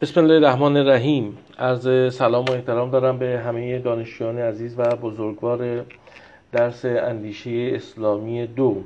بسم 0.00 0.20
الله 0.20 0.34
الرحمن 0.34 0.76
الرحیم. 0.76 1.38
عرض 1.58 2.14
سلام 2.14 2.44
و 2.44 2.52
احترام 2.52 2.90
دارم 2.90 3.18
به 3.18 3.40
همه 3.46 3.78
دانشجویان 3.78 4.38
عزیز 4.38 4.74
و 4.78 4.96
بزرگوار 4.96 5.84
درس 6.52 6.84
اندیشه 6.84 7.70
اسلامی 7.74 8.46
دو. 8.46 8.82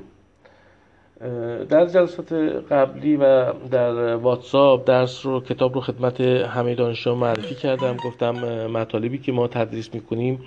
در 1.69 1.85
جلسات 1.85 2.33
قبلی 2.71 3.15
و 3.15 3.53
در 3.71 4.15
واتساپ 4.15 4.87
درس 4.87 5.25
رو 5.25 5.41
کتاب 5.41 5.75
رو 5.75 5.81
خدمت 5.81 6.21
همه 6.21 6.75
دانشجویان 6.75 7.19
معرفی 7.19 7.55
کردم. 7.55 7.97
گفتم 8.05 8.31
مطالبی 8.67 9.17
که 9.17 9.31
ما 9.31 9.47
تدریس 9.47 9.93
می‌کنیم 9.93 10.39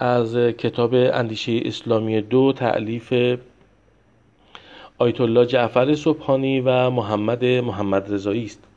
از 0.00 0.36
کتاب 0.36 0.94
اندیشه 0.94 1.60
اسلامی 1.64 2.20
دو 2.20 2.52
تعلیف 2.52 3.12
آیت 4.98 5.20
الله 5.20 5.46
جعفر 5.46 5.94
صبحانی 5.94 6.60
و 6.60 6.90
محمد 6.90 7.44
محمد 7.44 8.12
رضایی 8.14 8.44
است. 8.44 8.69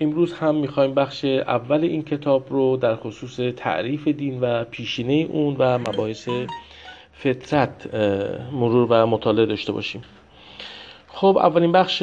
امروز 0.00 0.32
هم 0.32 0.54
می‌خوایم 0.54 0.94
بخش 0.94 1.24
اول 1.24 1.82
این 1.82 2.02
کتاب 2.02 2.46
رو 2.50 2.76
در 2.76 2.96
خصوص 2.96 3.40
تعریف 3.56 4.08
دین 4.08 4.40
و 4.40 4.64
پیشینه 4.64 5.26
اون 5.30 5.56
و 5.58 5.78
مباحث 5.78 6.28
فطرت 7.12 7.94
مرور 8.52 8.86
و 8.90 9.06
مطالعه 9.06 9.46
داشته 9.46 9.72
باشیم. 9.72 10.02
خب 11.08 11.38
اولین 11.38 11.72
بخش 11.72 12.02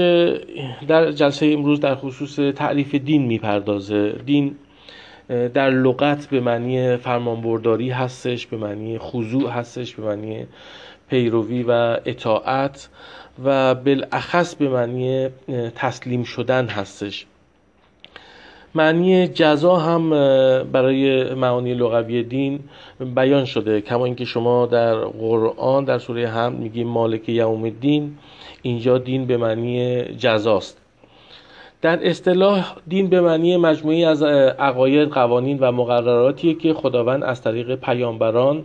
در 0.88 1.12
جلسه 1.12 1.46
امروز 1.46 1.80
در 1.80 1.96
خصوص 1.96 2.36
تعریف 2.36 2.96
دین 2.96 3.26
می‌پردازه. 3.26 4.12
دین 4.26 4.56
در 5.28 5.70
لغت 5.70 6.30
به 6.30 6.40
معنی 6.40 6.98
فرمانبرداری 6.98 7.90
هستش 7.90 8.48
به 8.48 8.58
معنی 8.58 8.98
خضوع 8.98 9.50
هستش 9.50 9.96
به 9.96 10.04
معنی 10.04 10.48
پیروی 11.10 11.64
و 11.64 11.72
اطاعت 12.06 12.90
و 13.44 13.76
بالاخص 13.76 14.56
به 14.56 14.70
معنی 14.70 15.30
تسلیم 15.76 16.24
شدن 16.24 16.68
هستش. 16.68 17.26
معنی 18.76 19.28
جزا 19.28 19.76
هم 19.76 20.10
برای 20.72 21.34
معانی 21.34 21.74
لغوی 21.74 22.24
دین 22.24 22.60
بیان 23.16 23.46
شده. 23.46 23.82
کما 23.82 24.06
اینکه 24.06 24.26
شما 24.26 24.66
در 24.66 24.96
قرآن 24.96 25.86
در 25.86 26.00
سوره 26.00 26.28
هم 26.28 26.54
میگیم 26.54 26.88
مالک 26.88 27.30
یوم 27.30 27.64
الدین 27.64 28.18
اینجا 28.62 28.98
دین 28.98 29.26
به 29.26 29.38
معنی 29.38 30.04
جزاست. 30.04 30.78
در 31.82 32.08
اصطلاح 32.08 32.76
دین 32.88 33.08
به 33.10 33.22
معنی 33.22 33.58
مجموعی 33.58 34.06
از 34.06 34.24
عقاید 34.24 35.10
قوانین 35.10 35.60
و 35.60 35.72
مقرراتیه 35.72 36.54
که 36.54 36.74
خداوند 36.74 37.24
از 37.24 37.42
طریق 37.42 37.76
پیامبران 37.76 38.64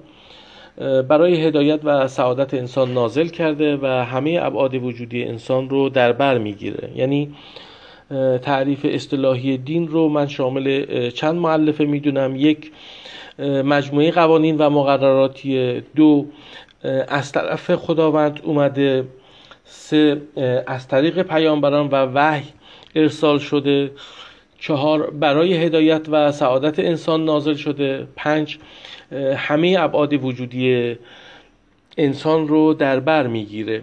برای 1.08 1.46
هدایت 1.46 1.80
و 1.84 2.08
سعادت 2.08 2.54
انسان 2.54 2.94
نازل 2.94 3.26
کرده 3.26 3.76
و 3.76 3.86
همه 3.86 4.38
ابعاد 4.42 4.74
وجودی 4.74 5.24
انسان 5.24 5.70
رو 5.70 5.88
در 5.88 6.12
بر 6.12 6.38
می‌گیره. 6.38 6.90
یعنی 6.96 7.34
تعریف 8.42 8.86
اصطلاحی 8.88 9.56
دین 9.58 9.88
رو 9.88 10.08
من 10.08 10.26
شامل 10.26 11.10
چند 11.10 11.36
معلفه 11.36 11.84
می‌دونم. 11.84 12.36
یک 12.36 12.72
مجموعه 13.64 14.10
قوانین 14.10 14.56
و 14.56 14.70
مقرراتی 14.70 15.80
دو 15.96 16.26
از 17.08 17.32
طرف 17.32 17.74
خداوند 17.74 18.40
اومده 18.44 19.04
سه 19.64 20.20
از 20.66 20.88
طریق 20.88 21.22
پیامبران 21.22 21.88
و 21.88 21.94
وحی 22.14 22.44
ارسال 22.94 23.38
شده. 23.38 23.90
چهار 24.58 25.10
برای 25.10 25.54
هدایت 25.54 26.08
و 26.08 26.32
سعادت 26.32 26.78
انسان 26.78 27.24
نازل 27.24 27.54
شده. 27.54 28.06
پنج 28.16 28.58
همه 29.36 29.76
ابعاد 29.78 30.24
وجودی 30.24 30.96
انسان 31.98 32.48
رو 32.48 32.74
در 32.74 33.00
بر 33.00 33.26
می‌گیره. 33.26 33.82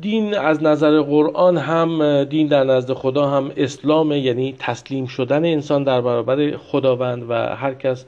دین 0.00 0.34
از 0.34 0.62
نظر 0.62 1.00
قرآن 1.00 1.56
هم 1.56 2.24
دین 2.24 2.46
در 2.46 2.64
نزد 2.64 2.92
خدا 2.92 3.30
هم 3.30 3.52
اسلام 3.56 4.12
یعنی 4.12 4.54
تسلیم 4.58 5.06
شدن 5.06 5.44
انسان 5.44 5.84
در 5.84 6.00
برابر 6.00 6.56
خداوند 6.56 7.24
و 7.28 7.34
هر 7.34 7.74
کس 7.74 8.04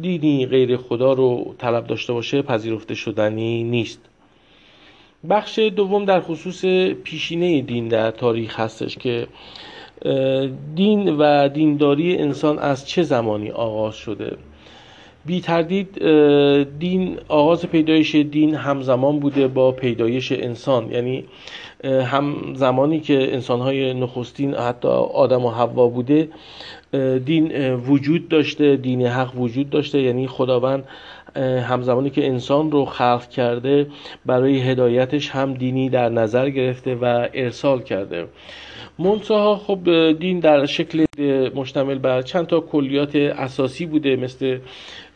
دینی 0.00 0.46
غیر 0.46 0.76
خدا 0.76 1.12
رو 1.12 1.54
طلب 1.58 1.86
داشته 1.86 2.12
باشه 2.12 2.42
پذیرفته 2.42 2.94
شدنی 2.94 3.64
نیست. 3.64 4.00
بخش 5.30 5.58
دوم 5.58 6.04
در 6.04 6.20
خصوص 6.20 6.64
پیشینه 7.04 7.60
دین 7.60 7.88
در 7.88 8.10
تاریخ 8.10 8.60
هستش 8.60 8.98
که 8.98 9.26
دین 10.74 11.16
و 11.16 11.48
دینداری 11.48 12.18
انسان 12.18 12.58
از 12.58 12.88
چه 12.88 13.02
زمانی 13.02 13.50
آغاز 13.50 13.94
شده؟ 13.94 14.36
بی 15.26 15.40
تردید 15.40 15.98
دین 16.78 17.16
آغاز 17.28 17.66
پیدایش 17.66 18.14
دین 18.14 18.54
همزمان 18.54 19.18
بوده 19.20 19.48
با 19.48 19.72
پیدایش 19.72 20.32
انسان. 20.32 20.92
یعنی 20.92 21.24
هم 21.84 22.34
زمانی 22.54 23.00
که 23.00 23.34
انسانهای 23.34 23.94
نخستین 23.94 24.54
حتی 24.54 24.88
آدم 24.88 25.44
و 25.44 25.50
حوا 25.50 25.88
بوده 25.88 26.28
دین 27.24 27.74
وجود 27.74 28.28
داشته 28.28 28.76
دین 28.76 29.06
حق 29.06 29.38
وجود 29.38 29.70
داشته. 29.70 30.02
یعنی 30.02 30.26
خداوند 30.26 30.84
همزمانی 31.42 32.10
که 32.10 32.26
انسان 32.26 32.70
رو 32.70 32.84
خلق 32.84 33.28
کرده 33.28 33.86
برای 34.26 34.60
هدایتش 34.60 35.30
هم 35.30 35.54
دینی 35.54 35.88
در 35.88 36.08
نظر 36.08 36.50
گرفته 36.50 36.94
و 36.94 37.28
ارسال 37.34 37.82
کرده. 37.82 38.28
منتها 38.98 39.56
خب 39.56 40.12
دین 40.12 40.40
در 40.40 40.66
شکل 40.66 41.04
مشتمل 41.54 41.98
بر 41.98 42.22
چند 42.22 42.46
تا 42.46 42.60
کلیات 42.60 43.16
اساسی 43.16 43.86
بوده 43.86 44.16
مثل 44.16 44.58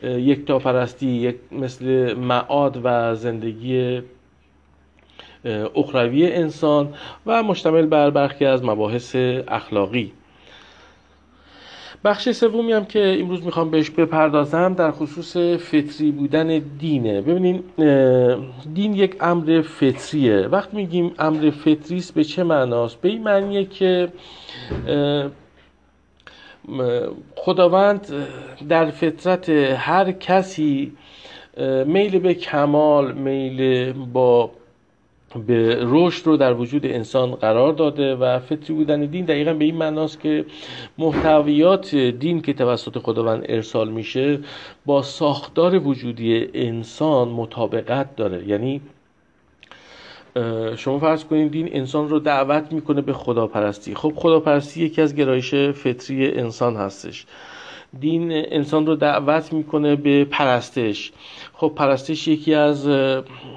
یک 0.03 0.47
تا 0.47 0.59
پرستی 0.59 1.35
مثل 1.53 2.15
معاد 2.15 2.81
و 2.85 3.15
زندگی 3.15 4.03
اخروی 5.75 6.33
انسان 6.33 6.95
و 7.27 7.43
مشتمل 7.43 7.87
بر 7.87 8.11
برخی 8.11 8.45
از 8.45 8.65
مباحث 8.65 9.17
اخلاقی. 9.49 10.13
بخش 12.05 12.31
سومی 12.31 12.73
هم 12.73 12.85
که 12.85 13.17
امروز 13.21 13.45
می‌خوام 13.45 13.71
بهش 13.71 13.91
بپردازم 13.91 14.75
در 14.75 14.91
خصوص 14.91 15.37
فطری 15.37 16.11
بودن 16.11 16.59
دینه. 16.79 17.21
ببینین 17.21 17.63
دین 18.75 18.95
یک 18.95 19.17
امر 19.21 19.63
فطریه. 19.63 20.41
وقت 20.47 20.75
میگیم 20.75 21.13
امر 21.19 21.51
فطری 21.51 22.05
به 22.15 22.25
چه 22.25 22.45
معناست؟ 22.45 23.01
به 23.01 23.09
این 23.09 23.23
معنیه 23.23 23.65
که 23.65 24.09
خداوند 27.37 28.07
در 28.69 28.91
فطرت 28.91 29.49
هر 29.79 30.13
کسی 30.13 30.93
میل 31.87 32.19
به 32.19 32.35
کمال 32.35 33.13
میل 33.13 33.93
با 33.93 34.51
به 35.47 35.79
رشد 35.81 36.27
رو 36.27 36.37
در 36.37 36.55
وجود 36.55 36.87
انسان 36.87 37.35
قرار 37.35 37.73
داده 37.73 38.15
و 38.15 38.39
فطری 38.39 38.75
بودن 38.75 39.01
دین 39.01 39.25
دقیقا 39.25 39.53
به 39.53 39.65
این 39.65 39.77
معناست 39.77 40.21
که 40.21 40.45
محتویات 40.99 41.95
دین 41.95 42.43
که 42.43 42.53
توسط 42.53 42.99
خداوند 42.99 43.45
ارسال 43.49 43.91
میشه 43.91 44.39
با 44.87 45.03
ساختار 45.03 45.79
وجودی 45.79 46.49
انسان 46.55 47.29
مطابقت 47.29 48.17
داره. 48.17 48.49
یعنی 48.49 48.81
شما 50.77 50.99
فرض 50.99 51.25
کنید 51.25 51.53
دین 51.53 51.69
انسان 51.73 52.09
رو 52.09 52.19
دعوت 52.19 52.73
می‌کنه 52.73 53.01
به 53.01 53.13
خداپرستی. 53.13 53.95
خب 53.95 54.13
خداپرستی 54.17 54.85
یکی 54.85 55.03
از 55.03 55.15
گرایش 55.15 55.55
فطری 55.55 56.31
انسان 56.31 56.77
هستش. 56.77 57.27
دین 57.99 58.33
انسان 58.33 58.87
رو 58.87 58.97
دعوت 58.97 59.53
می‌کنه 59.53 59.97
به 59.97 60.25
پرستش. 60.25 61.13
خب 61.53 61.73
پرستش 61.77 62.29
یکی 62.29 62.55
از 62.55 62.89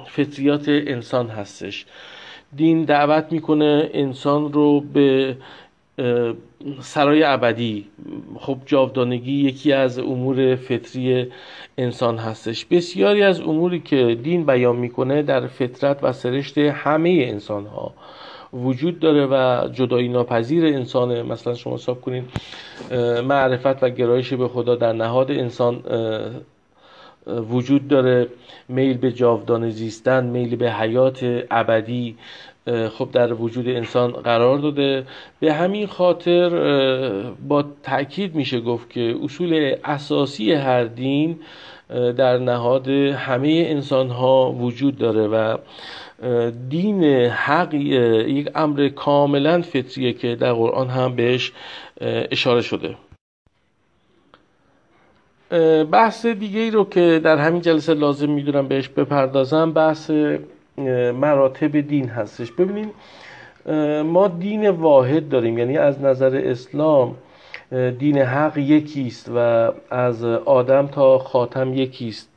فطریات 0.06 0.64
انسان 0.68 1.28
هستش. 1.28 1.86
دین 2.56 2.84
دعوت 2.84 3.26
می‌کنه 3.30 3.90
انسان 3.92 4.52
رو 4.52 4.80
به 4.80 5.36
سرای 6.80 7.22
ابدی. 7.22 7.86
خب 8.38 8.58
جاودانگی 8.66 9.32
یکی 9.32 9.72
از 9.72 9.98
امور 9.98 10.56
فطری 10.56 11.26
انسان 11.78 12.18
هستش. 12.18 12.64
بسیاری 12.64 13.22
از 13.22 13.40
اموری 13.40 13.80
که 13.80 14.18
دین 14.22 14.46
بیان 14.46 14.76
می‌کنه 14.76 15.22
در 15.22 15.46
فطرت 15.46 15.98
و 16.02 16.12
سرشت 16.12 16.58
همه 16.58 17.26
انسان 17.28 17.66
ها 17.66 17.94
وجود 18.54 19.00
داره 19.00 19.26
و 19.26 19.68
جدایی 19.68 20.08
ناپذیر 20.08 20.66
انسانه 20.66 21.22
مثلا 21.22 21.54
شما 21.54 21.74
حساب 21.74 22.00
کنید 22.00 22.24
معرفت 23.24 23.82
و 23.82 23.88
گرایش 23.88 24.32
به 24.32 24.48
خدا 24.48 24.76
در 24.76 24.92
نهاد 24.92 25.30
انسان 25.30 25.82
وجود 27.26 27.88
داره 27.88 28.28
میل 28.68 28.96
به 28.96 29.12
جاودانه 29.12 29.70
زیستن 29.70 30.24
میل 30.24 30.56
به 30.56 30.72
حیات 30.72 31.44
ابدی 31.50 32.16
خب 32.98 33.08
در 33.12 33.32
وجود 33.32 33.68
انسان 33.68 34.10
قرار 34.12 34.58
داده. 34.58 35.06
به 35.40 35.52
همین 35.52 35.86
خاطر 35.86 36.48
با 37.48 37.64
تاکید 37.82 38.34
میشه 38.34 38.60
گفت 38.60 38.90
که 38.90 39.14
اصول 39.22 39.74
اساسی 39.84 40.52
هر 40.52 40.84
دین 40.84 41.38
در 42.16 42.38
نهاد 42.38 42.88
همه 42.88 43.64
انسان 43.66 44.08
ها 44.10 44.52
وجود 44.52 44.98
داره 44.98 45.26
و 45.26 45.56
دین 46.68 47.04
حق 47.24 47.74
یک 47.74 48.50
امر 48.54 48.88
کاملا 48.88 49.62
فطریه 49.62 50.12
که 50.12 50.34
در 50.36 50.52
قرآن 50.52 50.88
هم 50.88 51.16
بهش 51.16 51.52
اشاره 52.30 52.60
شده. 52.60 52.96
بحث 55.90 56.26
دیگه 56.26 56.60
ای 56.60 56.70
رو 56.70 56.84
که 56.84 57.20
در 57.24 57.36
همین 57.36 57.60
جلسه 57.60 57.94
لازم 57.94 58.30
می‌دونم 58.30 58.68
بهش 58.68 58.88
بپردازم 58.88 59.72
بحث 59.72 60.10
مراتب 61.14 61.80
دین 61.80 62.08
هستش. 62.08 62.52
ببینید 62.52 62.90
ما 64.04 64.28
دین 64.28 64.68
واحد 64.68 65.28
داریم 65.28 65.58
یعنی 65.58 65.78
از 65.78 66.02
نظر 66.02 66.42
اسلام 66.44 67.14
دین 67.98 68.18
حق 68.18 68.58
یکیست 68.58 69.30
و 69.36 69.72
از 69.90 70.24
آدم 70.24 70.86
تا 70.86 71.18
خاتم 71.18 71.74
یکیست. 71.74 72.28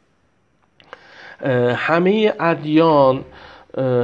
همه 1.75 2.33
ادیان 2.39 3.23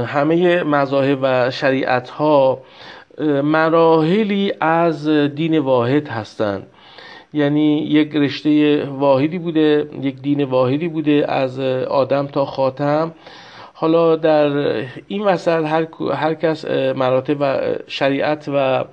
همه 0.06 0.62
مذاهب 0.62 1.18
و 1.22 1.50
شریعت 1.50 2.10
ها 2.10 2.58
مراحلی 3.42 4.52
از 4.60 5.08
دین 5.08 5.58
واحد 5.58 6.08
هستند 6.08 6.66
یعنی 7.34 7.78
یک 7.78 8.16
رشته 8.16 8.84
واحدی 8.84 9.38
بوده 9.38 9.88
یک 10.02 10.20
دین 10.22 10.44
واحدی 10.44 10.88
بوده 10.88 11.24
از 11.28 11.60
آدم 11.60 12.26
تا 12.26 12.44
خاتم. 12.44 13.12
حالا 13.74 14.16
در 14.16 14.46
این 15.08 15.22
وسط 15.22 15.64
هر, 15.64 15.86
هر 16.14 16.34
کس 16.34 16.64
مراتب 16.96 17.36
و 17.40 17.60
شریعت 17.86 18.48
و 18.54 18.84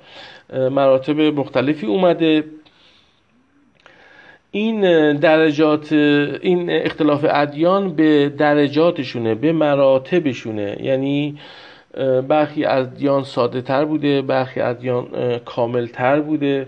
مراتب 0.70 1.20
مختلفی 1.20 1.86
اومده. 1.86 2.44
این 4.50 5.12
درجات 5.12 5.92
این 5.92 6.70
اختلاف 6.70 7.26
ادیان 7.28 7.94
به 7.94 8.28
درجاتشونه 8.28 9.34
به 9.34 9.52
مراتبشونه. 9.52 10.76
یعنی 10.80 11.38
برخی 12.28 12.64
ادیان 12.64 13.22
ساده 13.22 13.60
تر 13.60 13.84
بوده 13.84 14.22
برخی 14.22 14.60
ادیان 14.60 15.06
کامل 15.44 15.86
تر 15.86 16.20
بوده. 16.20 16.66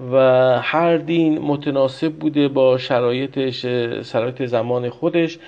و 0.00 0.16
هر 0.62 0.96
دین 0.96 1.38
متناسب 1.38 2.12
بوده 2.12 2.48
با 2.48 2.78
شرایطش 2.78 3.66
شرایط 4.06 4.42
زمان 4.42 4.90
خودش. 4.90 5.38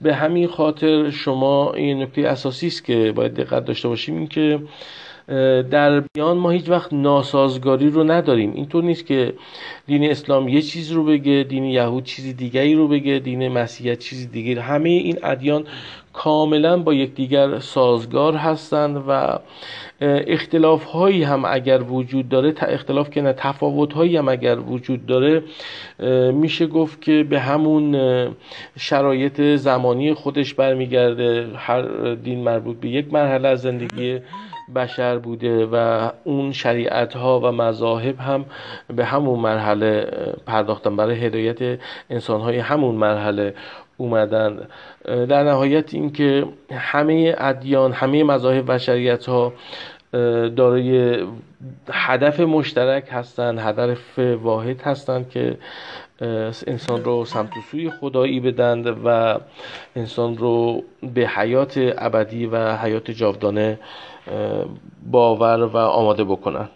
به 0.00 0.14
همین 0.14 0.48
خاطر 0.48 1.10
شما 1.10 1.72
این 1.72 2.02
نکته 2.02 2.22
اساسی 2.22 2.66
است 2.66 2.84
که 2.84 3.12
باید 3.12 3.34
دقت 3.34 3.64
داشته 3.64 3.88
باشیم 3.88 4.16
این 4.16 4.26
که 4.28 4.60
در 5.70 6.00
بیان 6.00 6.36
ما 6.36 6.50
هیچ 6.50 6.68
وقت 6.68 6.92
ناسازگاری 6.92 7.90
رو 7.90 8.04
نداریم. 8.04 8.52
اینطور 8.54 8.84
نیست 8.84 9.06
که 9.06 9.34
دین 9.86 10.10
اسلام 10.10 10.48
یه 10.48 10.62
چیز 10.62 10.90
رو 10.90 11.04
بگه 11.04 11.46
دین 11.48 11.64
یهود 11.64 12.04
چیزی 12.04 12.32
دیگری 12.32 12.74
رو 12.74 12.88
بگه 12.88 13.18
دین 13.18 13.48
مسیحیت 13.48 13.98
چیزی 13.98 14.26
دیگری 14.26 14.60
همه 14.60 14.88
این 14.88 15.18
ادیان 15.22 15.64
کاملا 16.12 16.76
با 16.76 16.94
یکدیگر 16.94 17.58
سازگار 17.58 18.34
هستند 18.34 19.04
و 19.08 19.38
اختلاف 20.00 20.84
هایی 20.84 21.22
هم 21.22 21.44
اگر 21.44 21.82
وجود 21.82 22.28
داره 22.28 22.54
اختلاف 22.60 23.10
که 23.10 23.22
نه 23.22 23.32
تفاوت 23.32 23.92
هایی 23.92 24.16
هم 24.16 24.28
اگر 24.28 24.58
وجود 24.58 25.06
داره 25.06 25.42
میشه 26.32 26.66
گفت 26.66 27.02
که 27.02 27.26
به 27.30 27.40
همون 27.40 27.96
شرایط 28.78 29.40
زمانی 29.40 30.14
خودش 30.14 30.54
برمیگرده. 30.54 31.48
هر 31.56 32.14
دین 32.14 32.44
مربوط 32.44 32.76
به 32.76 32.88
یک 32.88 33.12
مرحله 33.12 33.48
از 33.48 33.60
زندگی 33.62 34.18
بشر 34.74 35.18
بوده 35.18 35.66
و 35.66 36.08
اون 36.24 36.52
شریعت 36.52 37.16
ها 37.16 37.40
و 37.40 37.52
مذاهب 37.52 38.20
هم 38.20 38.44
به 38.96 39.04
همون 39.04 39.38
مرحله 39.38 40.12
پرداختن. 40.46 40.96
برای 40.96 41.26
هدایت 41.26 41.80
انسان 42.10 42.40
های 42.40 42.58
همون 42.58 42.94
مرحله 42.94 43.54
اومدن. 43.96 44.68
در 45.04 45.42
نهایت 45.42 45.94
اینکه 45.94 46.46
همه 46.72 47.34
ادیان 47.38 47.92
همه 47.92 48.24
مذاهب 48.24 48.64
و 48.68 48.78
شریعت 48.78 49.26
ها 49.26 49.52
دارای 50.56 51.18
هدف 51.92 52.40
مشترک 52.40 53.08
هستند 53.10 53.58
هدف 53.58 54.18
واحد 54.18 54.82
هستند 54.82 55.30
که 55.30 55.56
انسان 56.66 57.04
رو 57.04 57.24
سمت 57.24 57.50
سوی 57.70 57.90
خدایی 57.90 58.40
بدند 58.40 58.86
و 59.04 59.38
انسان 59.96 60.36
رو 60.36 60.82
به 61.14 61.28
حیات 61.28 61.94
ابدی 61.98 62.46
و 62.46 62.76
حیات 62.76 63.10
جاودانه 63.10 63.78
باور 65.10 65.62
و 65.62 65.76
آماده 65.76 66.24
بکنن. 66.24 66.68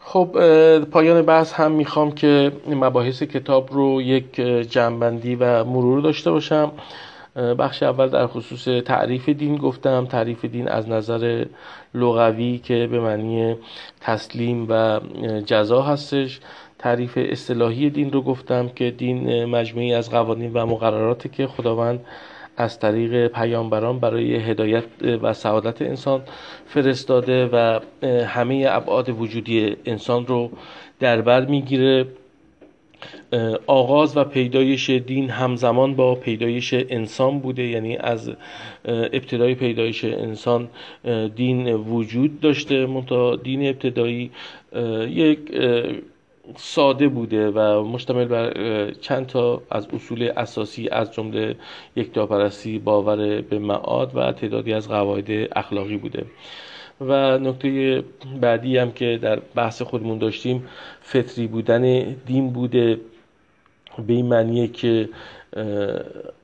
خب 0.00 0.38
پایان 0.84 1.22
بحث 1.22 1.52
هم 1.52 1.72
می‌خوام 1.72 2.12
که 2.12 2.52
مباحث 2.68 3.22
کتاب 3.22 3.72
رو 3.72 4.02
یک 4.02 4.34
جنبندی 4.70 5.34
و 5.34 5.64
مرور 5.64 6.00
داشته 6.00 6.30
باشم. 6.30 6.72
بخش 7.36 7.82
اول 7.82 8.08
در 8.08 8.26
خصوص 8.26 8.64
تعریف 8.64 9.28
دین 9.28 9.56
گفتم. 9.56 10.06
تعریف 10.06 10.44
دین 10.44 10.68
از 10.68 10.88
نظر 10.88 11.44
لغوی 11.94 12.58
که 12.58 12.86
به 12.86 13.00
معنی 13.00 13.56
تسلیم 14.00 14.66
و 14.68 15.00
جزا 15.46 15.82
هستش. 15.82 16.40
تعریف 16.78 17.12
اصطلاحی 17.16 17.90
دین 17.90 18.12
رو 18.12 18.22
گفتم 18.22 18.68
که 18.68 18.90
دین 18.90 19.44
مجموعی 19.44 19.94
از 19.94 20.10
قوانین 20.10 20.52
و 20.52 20.66
مقرراتی 20.66 21.28
که 21.28 21.46
خداوند 21.46 22.04
از 22.56 22.78
طریق 22.78 23.26
پیامبران 23.26 23.98
برای 23.98 24.36
هدایت 24.36 24.84
و 25.22 25.32
سعادت 25.32 25.82
انسان 25.82 26.22
فرستاده 26.66 27.46
و 27.46 27.80
همه 28.26 28.66
ابعاد 28.70 29.08
وجودی 29.08 29.76
انسان 29.86 30.26
رو 30.26 30.50
در 31.00 31.20
بر 31.20 31.46
می‌گیره. 31.46 32.06
آغاز 33.66 34.16
و 34.16 34.24
پیدایش 34.24 34.90
دین 34.90 35.30
همزمان 35.30 35.94
با 35.94 36.14
پیدایش 36.14 36.74
انسان 36.74 37.38
بوده 37.38 37.62
یعنی 37.62 37.96
از 37.96 38.30
ابتدای 38.84 39.54
پیدایش 39.54 40.04
انسان 40.04 40.68
دین 41.36 41.72
وجود 41.74 42.40
داشته. 42.40 42.86
منتها 42.86 43.36
دین 43.36 43.68
ابتدایی 43.68 44.30
یک 45.08 45.38
ساده 46.56 47.08
بوده 47.08 47.50
و 47.50 47.82
مشتمل 47.82 48.24
بر 48.24 48.90
چند 48.90 49.26
تا 49.26 49.62
از 49.70 49.88
اصول 49.92 50.30
اساسی 50.36 50.88
از 50.88 51.12
جمله 51.12 51.56
یکتاپرستی 51.96 52.78
باور 52.78 53.40
به 53.40 53.58
معاد 53.58 54.10
و 54.14 54.32
تعدادی 54.32 54.72
از 54.72 54.88
قواعد 54.88 55.30
اخلاقی 55.56 55.96
بوده. 55.96 56.24
و 57.00 57.38
نکته 57.38 58.02
بعدی 58.40 58.78
هم 58.78 58.92
که 58.92 59.18
در 59.22 59.38
بحث 59.54 59.82
خودمون 59.82 60.18
داشتیم 60.18 60.66
فطری 61.00 61.46
بودن 61.46 62.02
دین 62.02 62.52
بوده 62.52 63.00
به 64.06 64.12
این 64.12 64.26
معنیه 64.26 64.68
که 64.68 65.08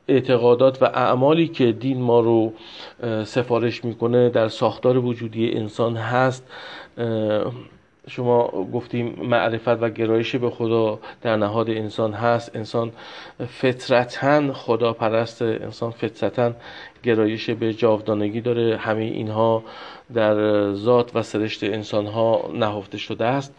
اعتقادات 0.08 0.82
و 0.82 0.84
اعمالی 0.84 1.48
که 1.48 1.72
دین 1.72 2.02
ما 2.02 2.20
رو 2.20 2.52
سفارش 3.24 3.84
می‌کنه 3.84 4.28
در 4.28 4.48
ساختار 4.48 4.98
وجودی 4.98 5.52
انسان 5.52 5.96
هست. 5.96 6.46
شما 8.08 8.66
گفتیم 8.72 9.18
معرفت 9.22 9.68
و 9.68 9.90
گرایش 9.90 10.36
به 10.36 10.50
خدا 10.50 10.98
در 11.22 11.36
نهاد 11.36 11.70
انسان 11.70 12.12
هست. 12.12 12.56
انسان 12.56 12.92
فطرتا 13.48 14.52
خدا 14.52 14.92
پرست 14.92 15.42
انسان 15.42 15.90
فطرتا 15.90 16.52
گرایش 17.02 17.50
به 17.50 17.74
جاودانگی 17.74 18.40
داره. 18.40 18.76
همه 18.76 19.02
اینها 19.02 19.62
در 20.14 20.72
ذات 20.72 21.16
و 21.16 21.22
سرشت 21.22 21.64
انسان 21.64 22.06
ها 22.06 22.50
نهفته 22.54 22.98
شده 22.98 23.24
است. 23.24 23.54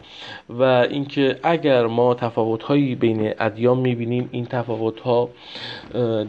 و 0.48 0.62
اینکه 0.62 1.38
اگر 1.42 1.86
ما 1.86 2.14
تفاوت 2.14 2.62
هایی 2.62 2.94
بین 2.94 3.34
ادیان 3.40 3.78
می‌بینیم 3.78 4.28
این 4.32 4.46
تفاوت 4.46 5.00
ها 5.00 5.28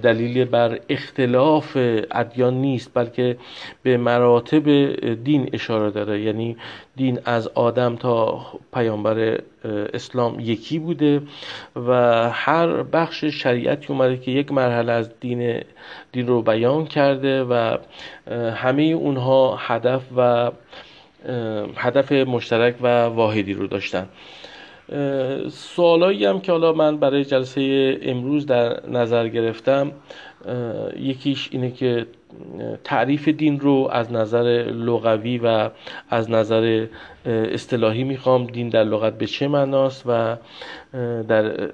دلیل 0.02 0.46
بر 0.46 0.80
اختلاف 0.90 1.78
ادیان 2.12 2.54
نیست 2.54 2.92
بلکه 2.94 3.38
به 3.84 3.98
مراتب 3.98 4.86
دین 5.14 5.50
اشاره 5.54 5.92
داره. 5.92 6.22
یعنی 6.22 6.58
دین 6.96 7.20
از 7.26 7.48
آدم 7.48 7.96
تا 7.96 8.42
پیامبر 8.74 9.40
اسلام 9.94 10.40
یکی 10.40 10.80
بوده 10.80 11.22
و 11.76 11.92
هر 12.30 12.84
بخش 12.84 13.26
شریعتی 13.26 13.86
اومده 13.90 14.18
که 14.18 14.32
یک 14.32 14.52
مرحله 14.52 14.92
از 14.92 15.10
دین 15.20 15.62
دین 16.12 16.28
رو 16.28 16.42
بیان 16.42 16.88
کرده 17.04 17.44
و 17.44 17.78
همه 18.56 18.84
اونها 18.84 19.56
هدف 19.60 20.02
و 20.18 20.52
هدف 21.76 22.12
مشترک 22.12 22.76
و 22.82 23.06
واحدی 23.06 23.54
رو 23.54 23.68
داشتن. 23.68 24.08
سوالایی 25.50 26.26
هم 26.26 26.40
که 26.42 26.52
حالا 26.52 26.74
من 26.74 26.98
برای 26.98 27.26
جلسه 27.26 27.98
امروز 28.02 28.46
در 28.46 28.90
نظر 28.90 29.28
گرفتم 29.28 29.92
یکیش 31.00 31.50
اینه 31.52 31.72
که 31.72 32.06
تعریف 32.84 33.28
دین 33.28 33.60
رو 33.60 33.90
از 33.92 34.12
نظر 34.12 34.66
لغوی 34.88 35.38
و 35.38 35.70
از 36.10 36.32
نظر 36.32 36.88
اصطلاحی 37.26 38.04
می‌خوام. 38.04 38.46
دین 38.46 38.70
در 38.70 38.84
لغت 38.84 39.18
به 39.18 39.26
چه 39.26 39.48
معناست 39.48 40.04
و 40.08 40.36
در 41.28 41.70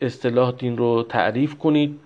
اصطلاح 0.00 0.52
دین 0.52 0.76
رو 0.76 1.02
تعریف 1.02 1.54
کنید. 1.58 1.98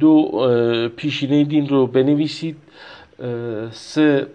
دو 0.00 0.88
پیشینه 0.96 1.44
دین 1.44 1.68
رو 1.68 1.86
بنویسید. 1.86 2.56
سه 3.70 4.26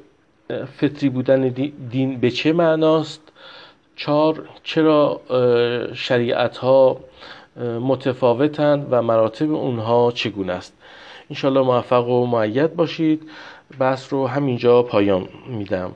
فطری 0.77 1.09
بودن 1.09 1.47
دین 1.89 2.19
به 2.19 2.31
چه 2.31 2.53
معناست؟ 2.53 3.21
چهار 3.95 4.49
چرا 4.63 5.21
شریعت 5.93 6.57
ها 6.57 6.99
متفاوتند 7.81 8.87
و 8.91 9.01
مراتب 9.01 9.53
اونها 9.53 10.11
چگونه 10.11 10.53
است؟ 10.53 10.73
انشالله 11.29 11.61
موفق 11.61 12.07
و 12.07 12.25
معید 12.25 12.75
باشید. 12.75 13.29
بحث 13.79 14.13
رو 14.13 14.27
همینجا 14.27 14.83
پایان 14.83 15.29
میدم. 15.47 15.91